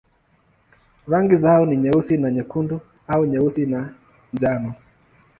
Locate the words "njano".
4.33-4.73